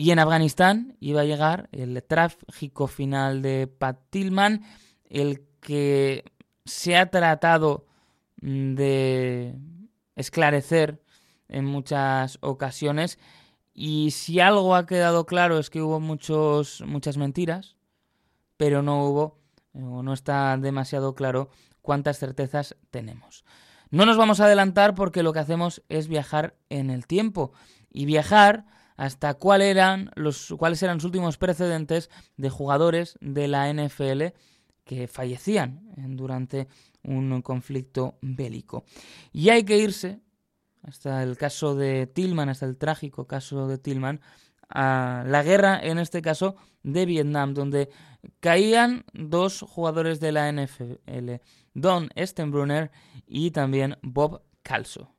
[0.00, 4.62] Y en Afganistán iba a llegar el trágico final de Pat Tillman,
[5.10, 6.24] el que
[6.64, 7.84] se ha tratado
[8.40, 9.56] mm, de
[10.14, 11.02] esclarecer
[11.48, 13.18] en muchas ocasiones.
[13.74, 17.74] Y si algo ha quedado claro es que hubo muchos, muchas mentiras,
[18.56, 19.40] pero no hubo,
[19.72, 21.50] o no está demasiado claro
[21.82, 23.44] cuántas certezas tenemos.
[23.90, 27.50] No nos vamos a adelantar porque lo que hacemos es viajar en el tiempo.
[27.90, 33.72] Y viajar hasta cuál eran los, cuáles eran los últimos precedentes de jugadores de la
[33.72, 34.34] NFL
[34.84, 35.80] que fallecían
[36.16, 36.66] durante
[37.04, 38.84] un conflicto bélico.
[39.32, 40.20] Y hay que irse
[40.82, 44.20] hasta el caso de Tillman, hasta el trágico caso de Tillman,
[44.68, 47.90] a la guerra, en este caso, de Vietnam, donde
[48.40, 51.40] caían dos jugadores de la NFL,
[51.72, 52.90] Don Stenbrunner
[53.26, 55.17] y también Bob Calso.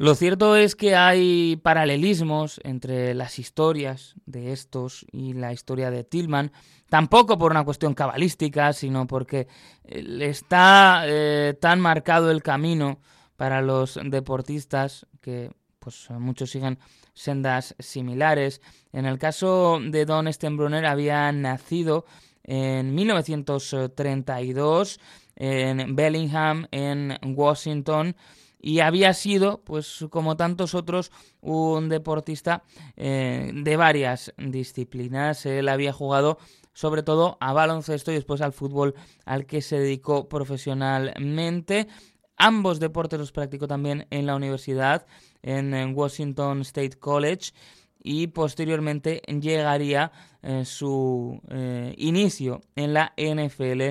[0.00, 6.04] Lo cierto es que hay paralelismos entre las historias de estos y la historia de
[6.04, 6.52] Tillman,
[6.88, 9.48] tampoco por una cuestión cabalística, sino porque
[9.82, 13.00] eh, está eh, tan marcado el camino
[13.36, 16.78] para los deportistas que pues muchos siguen
[17.12, 18.60] sendas similares.
[18.92, 22.04] En el caso de Don Stenbrunner había nacido
[22.44, 25.00] en 1932
[25.34, 28.14] en Bellingham, en Washington,
[28.60, 32.64] y había sido, pues como tantos otros, un deportista
[32.96, 35.46] eh, de varias disciplinas.
[35.46, 36.38] Él había jugado
[36.72, 38.94] sobre todo a baloncesto y después al fútbol
[39.24, 41.88] al que se dedicó profesionalmente.
[42.36, 45.06] Ambos deportes los practicó también en la universidad,
[45.42, 47.52] en Washington State College,
[48.00, 53.82] y posteriormente llegaría eh, su eh, inicio en la NFL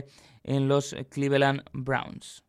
[0.43, 2.46] en los Cleveland Browns.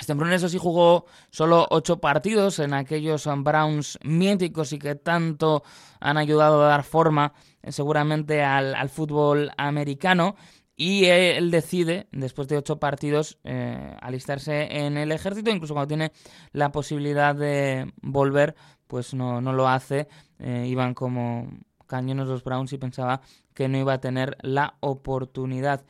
[0.00, 5.62] Stembron eso sí jugó solo ocho partidos en aquellos Browns míticos y que tanto
[6.00, 7.32] han ayudado a dar forma
[7.62, 10.36] eh, seguramente al, fútbol americano.
[10.78, 16.12] Y él decide, después de ocho partidos, eh, alistarse en el ejército, incluso cuando tiene
[16.52, 18.54] la posibilidad de volver,
[18.86, 20.06] pues no, no lo hace.
[20.38, 21.48] Eh, iban como
[21.86, 23.22] cañones los Browns y pensaba
[23.54, 25.86] que no iba a tener la oportunidad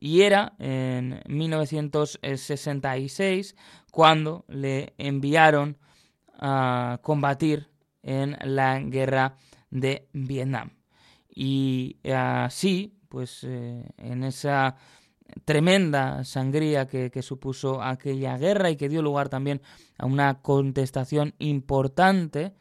[0.00, 3.56] y era en 1966
[3.90, 5.76] cuando le enviaron
[6.38, 7.68] a combatir
[8.02, 9.34] en la guerra
[9.70, 10.70] de Vietnam.
[11.34, 14.76] Y así, pues eh, en esa
[15.44, 19.60] tremenda sangría que, supuso aquella guerra y que dio lugar también
[19.98, 22.54] a una contestación importante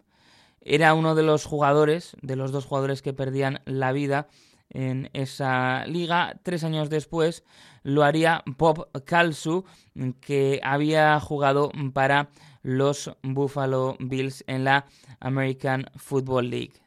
[0.62, 4.28] Era uno de los jugadores, de los dos jugadores que perdían la vida
[4.70, 6.40] en esa liga.
[6.44, 7.44] Tres años después
[7.84, 9.66] lo haría Bob Kalsu,
[10.22, 12.30] que había jugado para
[12.64, 14.86] los Buffalo Bills en la
[15.20, 16.85] American Football League.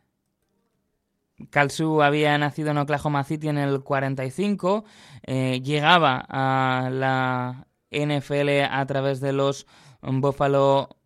[1.50, 4.84] Kalsu había nacido en Oklahoma City en el 45,
[5.26, 9.66] eh, llegaba a la NFL a través de los
[10.02, 10.98] Buffalo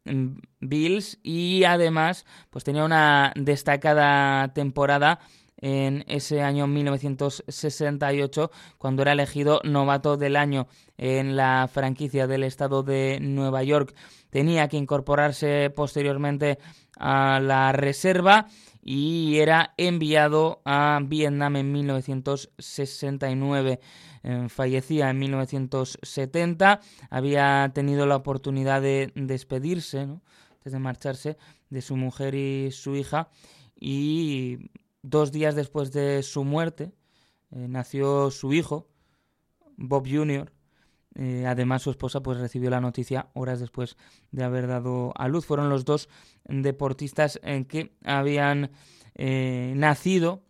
[0.60, 5.20] Bills y además pues tenía una destacada temporada
[5.62, 10.66] en ese año 1968 cuando era elegido novato del año
[10.98, 13.94] en la franquicia del estado de Nueva York.
[14.28, 16.58] Tenía que incorporarse posteriormente
[16.98, 18.48] a la reserva
[18.82, 23.80] y era enviado a Vietnam en 1969.
[24.24, 31.36] Eh, fallecía en 1970, había tenido la oportunidad de despedirse, antes de marcharse,
[31.70, 33.30] de su mujer y su hija
[33.84, 34.70] y
[35.02, 36.92] dos días después de su muerte
[37.50, 38.88] eh, nació su hijo,
[39.76, 40.52] Bob Jr.,
[41.14, 43.96] eh, además, su esposa pues, recibió la noticia horas después
[44.30, 45.44] de haber dado a luz.
[45.44, 46.08] Fueron los dos
[46.44, 48.70] deportistas en que habían
[49.14, 50.42] eh, nacido,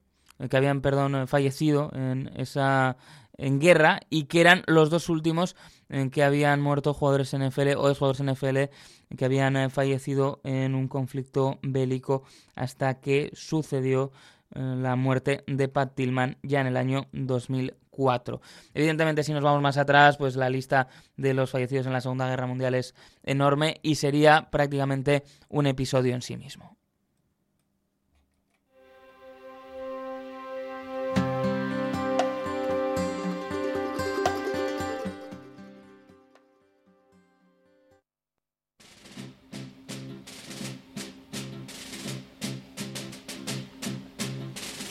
[0.49, 2.97] que habían, perdón, fallecido en esa
[3.39, 5.57] en guerra y que eran los dos últimos
[5.89, 8.59] en que habían muerto jugadores NFL o jugadores NFL
[9.17, 12.23] que habían eh, fallecido en un conflicto bélico
[12.55, 14.13] hasta que sucedió
[14.55, 17.75] la muerte de Pat Tillman ya en el año 2000
[18.75, 22.29] Evidentemente, si nos vamos más atrás, pues la lista de los fallecidos en la Segunda
[22.29, 26.77] Guerra Mundial es enorme y sería prácticamente un episodio en sí mismo.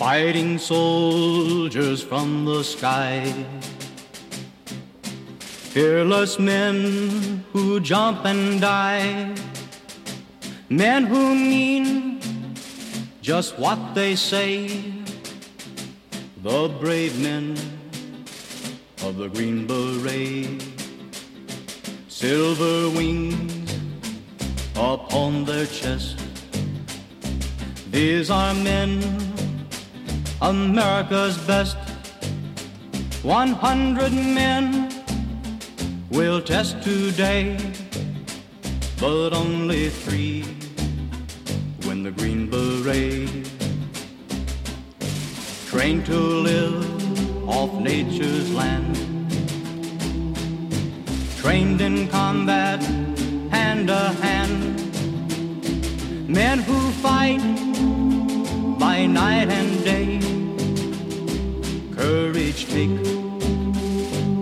[0.02, 3.22] Fighting soldiers from the sky.
[5.74, 9.32] Fearless men who jump and die.
[10.70, 12.20] Men who mean
[13.22, 14.92] just what they say.
[16.42, 17.52] The brave men
[19.04, 20.66] of the Green Beret.
[22.08, 23.72] Silver wings
[24.76, 26.18] upon their chest.
[27.92, 29.22] These are men
[30.42, 31.78] America's best.
[33.22, 34.90] 100 men
[36.10, 37.56] will test today,
[39.00, 40.44] but only three
[41.86, 43.30] win the Green Beret.
[45.68, 48.96] Trained to live off nature's land,
[51.38, 52.82] trained in combat
[53.52, 54.72] hand to hand.
[56.28, 57.42] Men who fight
[58.80, 60.21] by night and day
[62.02, 62.98] courage take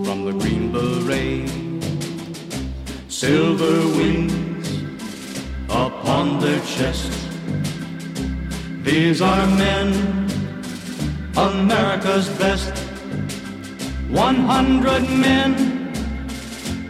[0.06, 1.50] from the Green Beret.
[3.10, 4.68] Silver wings
[5.70, 7.12] upon their chest.
[8.88, 9.90] These are men,
[11.36, 12.74] America's best.
[14.08, 15.52] One hundred men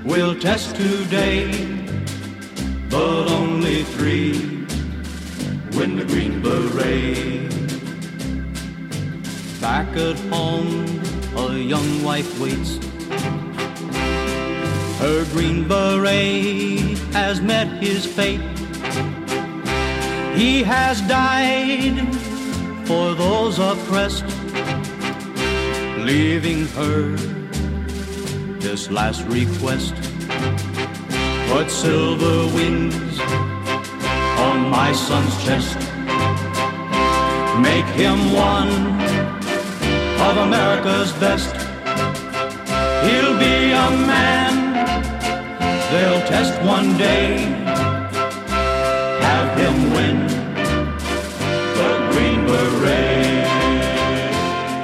[0.05, 1.49] will test today,
[2.91, 4.33] but only three
[5.75, 7.38] win the Green Beret.
[9.61, 10.85] Back at home,
[11.35, 12.77] a young wife waits.
[14.99, 18.41] Her green beret has met his fate.
[20.35, 21.99] He has died
[22.87, 24.25] for those oppressed.
[25.99, 27.15] leaving her
[28.59, 29.93] this last request.
[31.49, 33.19] Put silver wings
[34.39, 35.77] on my son's chest.
[37.59, 39.08] Make him one
[40.27, 41.55] of America's best.
[43.05, 44.53] He'll be a man
[45.91, 47.37] they'll test one day.
[49.21, 50.27] Have him win
[51.77, 53.47] the Green Beret.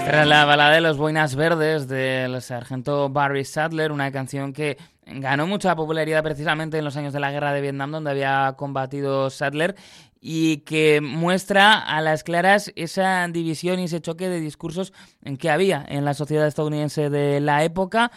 [0.07, 5.45] Era la balada de los Boinas Verdes del sargento Barry Sadler, una canción que ganó
[5.47, 9.75] mucha popularidad precisamente en los años de la guerra de Vietnam, donde había combatido Sadler
[10.27, 14.91] y que muestra a las claras esa división y ese choque de discursos
[15.37, 18.11] que había en la sociedad estadounidense de la época,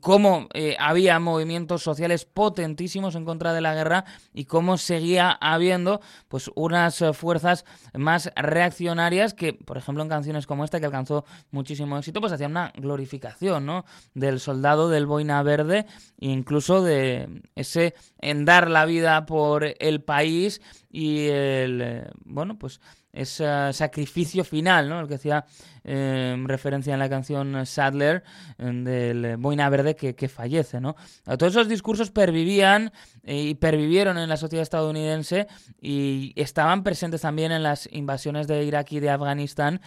[0.00, 6.00] cómo eh, había movimientos sociales potentísimos en contra de la guerra y cómo seguía habiendo
[6.28, 7.64] pues unas eh, fuerzas
[7.94, 12.52] más reaccionarias que, por ejemplo, en canciones como esta que alcanzó muchísimo éxito, pues hacían
[12.52, 13.84] una glorificación ¿no?
[14.14, 15.86] del soldado del boina verde
[16.18, 20.60] e incluso de ese en dar la vida por el país
[20.90, 22.80] y el, eh, bueno, pues
[23.12, 25.00] ese sacrificio final, ¿no?
[25.00, 25.44] El que hacía
[25.84, 28.24] eh, referencia en la canción Sadler
[28.58, 30.96] eh, del Boina Verde que, que, fallece, ¿no?
[31.24, 32.92] Todos esos discursos pervivían
[33.24, 35.46] y pervivieron en la sociedad estadounidense
[35.80, 39.80] y estaban presentes también en las invasiones de Irak y de Afganistán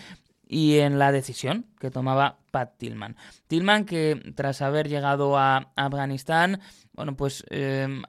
[0.47, 3.15] y en la decisión que tomaba Pat Tillman.
[3.47, 6.59] Tillman que tras haber llegado a Afganistán,
[6.93, 7.43] bueno, pues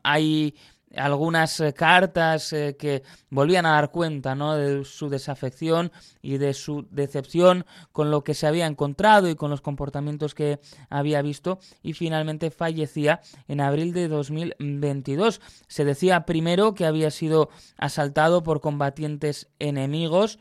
[0.03, 0.55] hay
[0.97, 4.57] algunas eh, cartas eh, que volvían a dar cuenta ¿no?
[4.57, 5.93] de su desafección
[6.23, 10.61] y de su decepción con lo que se había encontrado y con los comportamientos que
[10.91, 15.41] había visto y finalmente fallecía en abril de 2022.
[15.69, 20.39] Se decía primero que había sido asaltado por combatientes enemigos.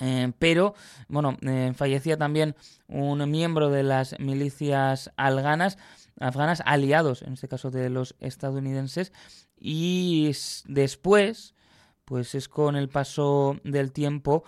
[0.00, 0.74] Eh, pero,
[1.08, 1.36] bueno,
[1.74, 2.54] fallecía también
[2.86, 5.76] un miembro de las milicias alganas,
[6.20, 9.12] afganas aliados, en este caso de los estadounidenses,
[9.58, 10.32] y
[10.66, 11.54] después,
[12.04, 14.44] pues es con el paso del tiempo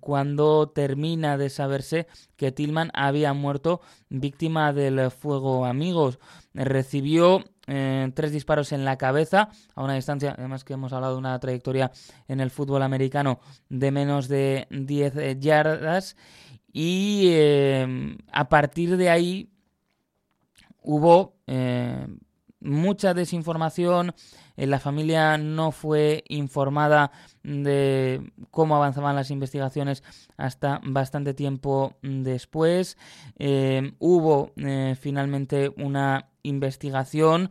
[0.00, 2.06] cuando termina de saberse
[2.36, 6.20] que Tillman había muerto víctima del fuego amigos.
[6.54, 11.18] Recibió eh, tres disparos en la cabeza a una distancia, además que hemos hablado de
[11.18, 11.90] una trayectoria
[12.28, 16.16] en el fútbol americano de menos de 10 yardas
[16.72, 19.50] y eh, a partir de ahí
[20.82, 22.06] hubo eh,
[22.60, 24.14] mucha desinformación,
[24.66, 30.02] la familia no fue informada de cómo avanzaban las investigaciones
[30.36, 32.98] hasta bastante tiempo después.
[33.38, 37.50] Eh, hubo eh, finalmente una investigación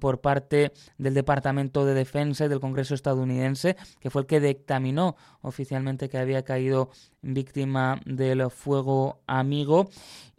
[0.00, 5.14] por parte del Departamento de Defensa y del Congreso estadounidense, que fue el que dictaminó
[5.40, 6.90] oficialmente que había caído
[7.22, 9.88] víctima del fuego amigo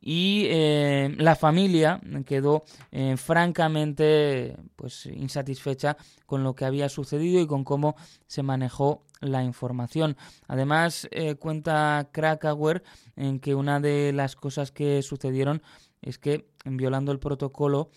[0.05, 7.47] y eh, la familia quedó eh, francamente pues insatisfecha con lo que había sucedido y
[7.47, 7.95] con cómo
[8.27, 10.17] se manejó la información.
[10.47, 12.83] Además, eh, cuenta Krakauer
[13.15, 15.61] en que una de las cosas que sucedieron
[16.01, 17.89] es que, violando el protocolo,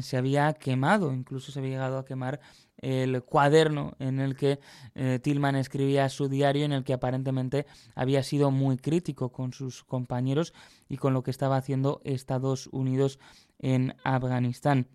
[0.00, 2.40] se había quemado, incluso se había llegado a quemar
[2.78, 4.58] el cuaderno en el que
[4.94, 9.84] eh, Tillman escribía su diario, en el que aparentemente había sido muy crítico con sus
[9.84, 10.52] compañeros
[10.88, 13.18] y con lo que estaba haciendo Estados Unidos
[13.58, 14.88] en Afganistán.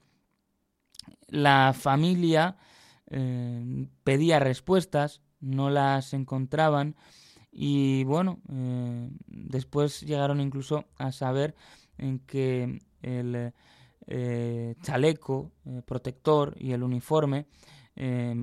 [1.28, 2.58] La familia
[3.10, 6.96] eh, pedía respuestas, no las encontraban
[7.52, 11.56] y bueno, eh, después llegaron incluso a saber
[11.98, 13.54] en que el
[14.82, 15.52] chaleco
[15.86, 17.46] protector y el uniforme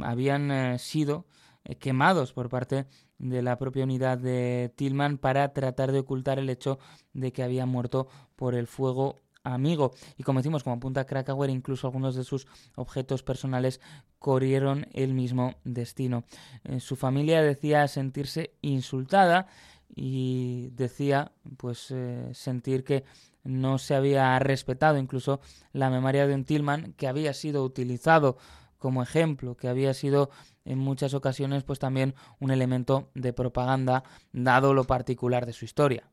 [0.03, 1.27] habían eh, sido
[1.65, 2.87] eh, quemados por parte
[3.19, 6.79] de la propia unidad de Tillman para tratar de ocultar el hecho
[7.15, 9.93] de que había muerto por el fuego amigo.
[10.17, 13.81] Y como decimos, como apunta Krakauer, incluso algunos de sus objetos personales
[14.19, 16.25] corrieron el mismo destino.
[16.65, 19.47] Eh, su familia decía sentirse insultada
[19.95, 21.95] y decía pues
[22.33, 23.05] sentir que
[23.45, 25.41] no se había respetado incluso
[25.73, 28.37] la memoria de un Tillman que había sido utilizado
[28.79, 30.31] como ejemplo, que había sido
[30.65, 36.11] en muchas ocasiones pues también un elemento de propaganda dado lo particular de su historia.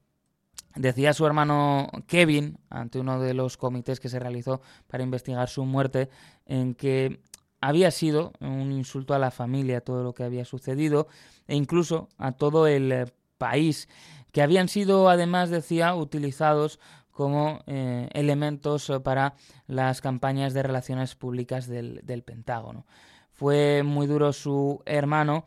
[0.75, 5.65] Decía su hermano Kevin, ante uno de los comités que se realizó para investigar su
[5.65, 6.09] muerte,
[6.45, 7.19] en que
[7.59, 11.07] había sido un insulto a la familia todo lo que había sucedido
[11.47, 13.87] e incluso a todo el país,
[14.31, 16.79] que habían sido además, decía, utilizados
[17.11, 19.35] como eh, elementos eh, para
[19.67, 22.85] las campañas de relaciones públicas del, Pentágono.
[23.31, 25.45] Fue muy duro su hermano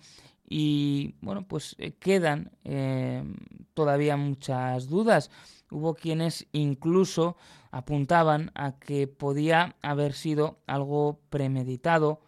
[0.49, 2.51] y bueno, pues eh, quedan
[3.75, 5.31] todavía muchas dudas.
[5.71, 7.37] hubo quienes incluso
[7.71, 12.21] apuntaban a que podía haber sido algo premeditado,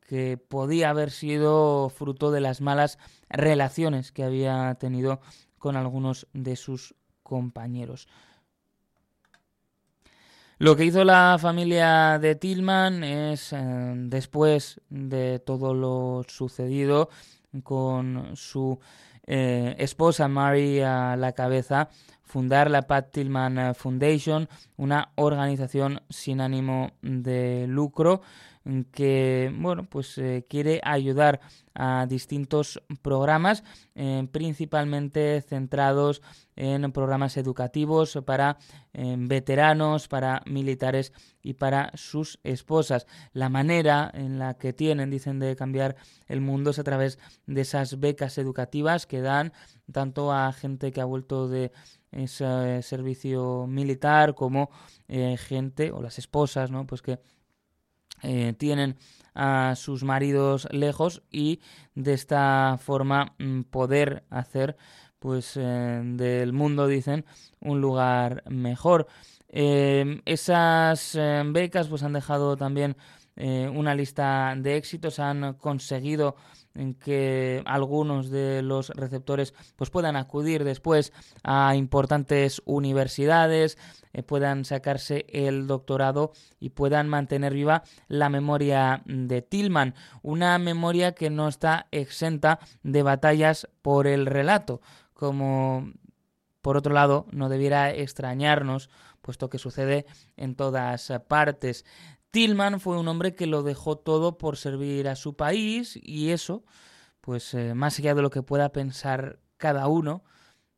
[0.00, 2.98] que podía haber sido fruto de las malas
[3.28, 5.20] relaciones que había tenido
[5.58, 8.08] con algunos de sus compañeros.
[10.58, 17.10] Lo que hizo la familia de Tillman es, eh, después de todo lo sucedido
[17.62, 18.78] con su
[19.26, 21.88] eh, esposa Mary a la cabeza,
[22.26, 28.20] fundar la Pat Tillman Foundation, una organización sin ánimo de lucro
[28.90, 31.40] que bueno pues eh, quiere ayudar
[31.74, 33.62] a distintos programas
[33.94, 36.20] eh, principalmente centrados
[36.56, 38.58] en programas educativos para
[38.92, 41.12] eh, veteranos para militares
[41.42, 43.06] y para sus esposas.
[43.32, 45.94] La manera en la que tienen dicen de cambiar
[46.26, 49.52] el mundo es a través de esas becas educativas que dan
[49.92, 51.70] tanto a gente que ha vuelto de
[52.16, 54.70] ese servicio militar como
[55.08, 57.20] gente o las esposas no pues que
[58.22, 58.96] eh, tienen
[59.34, 61.60] a sus maridos lejos y
[61.94, 64.76] de esta forma mm, poder hacer
[65.18, 67.24] pues eh, del mundo dicen
[67.60, 69.06] un lugar mejor.
[69.48, 72.96] Esas becas pues han dejado también
[73.36, 76.36] eh, una lista de éxitos han conseguido
[77.00, 81.12] que algunos de los receptores pues puedan acudir después
[81.42, 83.78] a importantes universidades,
[84.12, 91.12] eh, puedan sacarse el doctorado y puedan mantener viva la memoria de Tillman, una memoria
[91.12, 94.80] que no está exenta de batallas por el relato,
[95.14, 95.92] como
[96.62, 98.90] por otro lado no debiera extrañarnos,
[99.22, 100.06] puesto que sucede
[100.36, 101.84] en todas partes.
[102.30, 106.64] Tillman fue un hombre que lo dejó todo por servir a su país y eso,
[107.20, 110.24] pues eh, más allá de lo que pueda pensar cada uno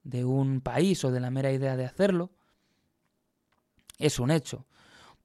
[0.02, 2.30] de un país o de la mera idea de hacerlo,
[3.98, 4.66] es un hecho.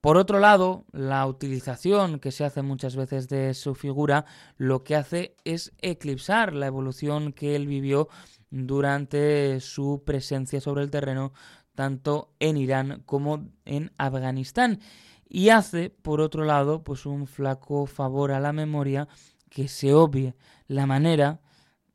[0.02, 4.26] Por otro lado, la utilización que se hace muchas veces de su figura
[4.58, 8.10] lo que hace es eclipsar la evolución que él vivió
[8.50, 11.32] durante su presencia sobre el terreno
[11.74, 14.82] tanto en Irán como en Afganistán
[15.34, 19.08] y hace, por otro lado, pues un flaco favor a la memoria
[19.50, 20.36] que se obvie
[20.68, 21.42] la manera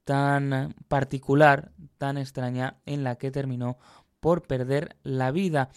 [0.02, 3.78] tan particular, tan extraña en la que terminó
[4.18, 5.70] por perder la vida.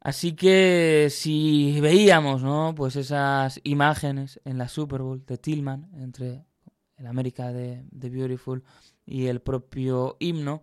[0.00, 2.74] Así que si veíamos, ¿no?
[2.74, 6.46] Pues esas imágenes en la Super Bowl de Tillman entre
[6.96, 8.64] el América de, de Beautiful
[9.04, 10.62] y el propio himno,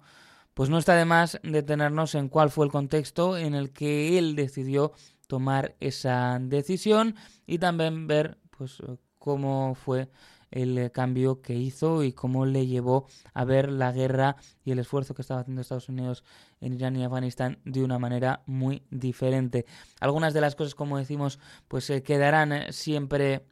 [0.56, 4.36] pues no está de más detenernos en cuál fue el contexto en el que él
[4.36, 4.94] decidió
[5.28, 7.16] tomar esa decisión
[7.46, 8.82] y también ver pues
[9.20, 10.10] cómo fue
[10.52, 15.14] el cambio que hizo y cómo le llevó a ver la guerra y el esfuerzo
[15.14, 16.24] que estaba haciendo Estados Unidos
[16.62, 19.66] en Irán y Afganistán de una manera muy diferente.
[20.00, 23.46] Algunas de las cosas, como decimos, pues se quedarán eh, siempre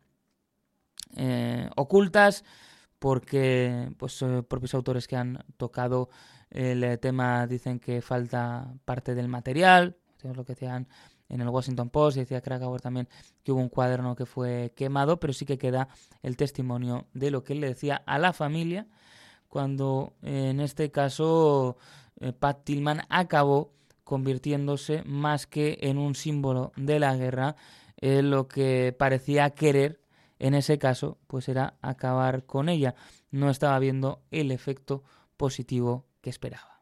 [1.18, 2.46] eh, ocultas
[3.00, 6.10] porque pues eh, propios autores que han tocado
[6.50, 10.88] el tema dicen que falta parte del material, lo que decían
[11.34, 13.10] en el Washington Post, decía Krakauer también
[13.44, 15.88] que hubo un cuaderno que fue quemado, pero sí que queda
[16.22, 18.88] el testimonio de lo que él le decía a la familia
[19.50, 21.78] cuando en este caso
[22.20, 23.72] eh, Pat Tillman acabó
[24.04, 27.56] convirtiéndose más que en un símbolo de la guerra,
[27.98, 30.02] en lo que parecía querer
[30.40, 32.96] en ese caso, pues era acabar con ella.
[33.32, 35.04] No estaba viendo el efecto
[35.38, 36.73] positivo que esperaba.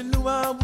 [0.00, 0.59] Chinua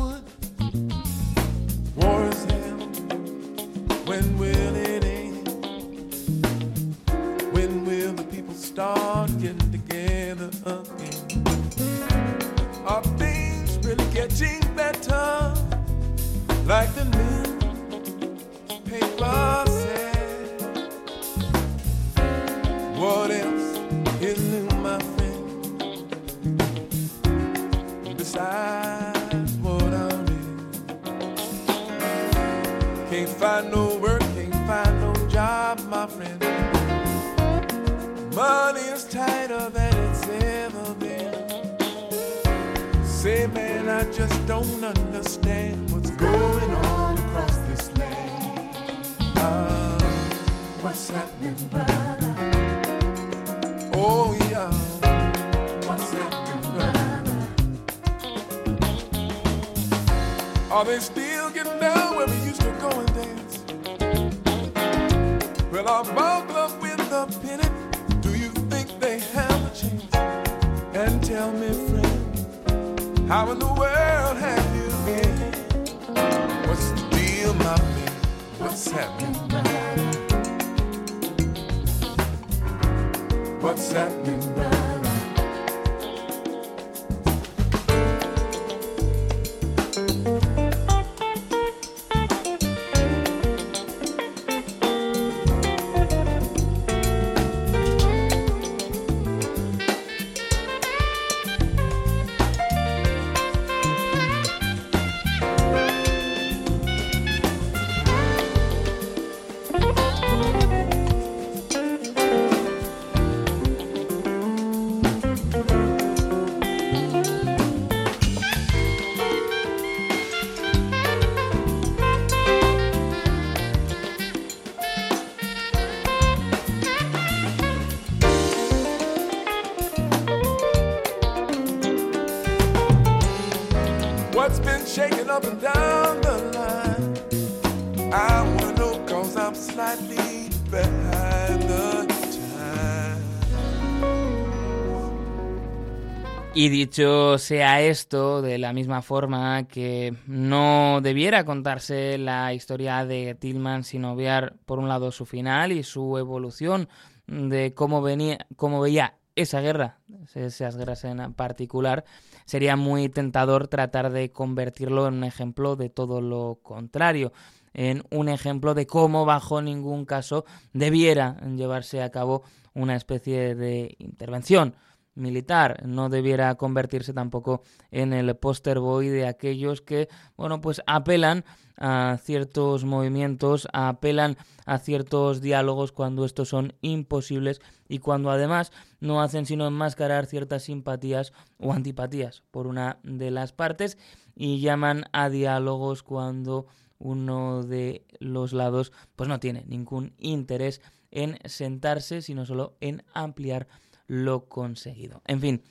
[146.58, 153.34] Y dicho sea esto, de la misma forma que no debiera contarse la historia de
[153.34, 156.88] Tillman sin obviar, por un lado, su final y su evolución
[157.26, 159.98] de cómo, venía, cómo veía esa guerra,
[160.34, 162.06] esas guerras en particular,
[162.46, 167.34] sería muy tentador tratar de convertirlo en un ejemplo de todo lo contrario,
[167.74, 173.94] en un ejemplo de cómo bajo ningún caso debiera llevarse a cabo una especie de
[173.98, 174.74] intervención
[175.16, 181.44] militar no debiera convertirse tampoco en el poster boy de aquellos que, bueno, pues apelan
[181.78, 189.20] a ciertos movimientos, apelan a ciertos diálogos cuando estos son imposibles y cuando además no
[189.20, 193.98] hacen sino enmascarar ciertas simpatías o antipatías por una de las partes
[194.34, 196.66] y llaman a diálogos cuando
[196.98, 203.68] uno de los lados pues no tiene ningún interés en sentarse, sino solo en ampliar
[204.06, 205.22] lo conseguido.
[205.26, 205.62] En fin,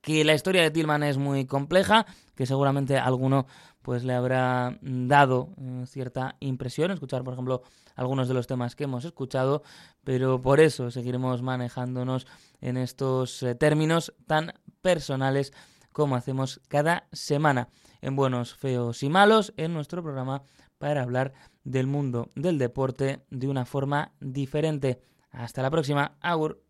[0.00, 3.46] que la historia de Tillman es muy compleja, que seguramente alguno
[3.82, 7.62] pues le habrá dado eh, cierta impresión escuchar, por ejemplo,
[7.96, 9.62] algunos de los temas que hemos escuchado,
[10.04, 12.26] pero por eso seguiremos manejándonos
[12.60, 15.52] en estos eh, términos tan personales
[15.92, 17.68] como hacemos cada semana
[18.00, 20.42] en Buenos, Feos y Malos en nuestro programa
[20.78, 21.32] para hablar
[21.64, 25.00] del mundo del deporte de una forma diferente.
[25.30, 26.16] Hasta la próxima.
[26.20, 26.67] Agur.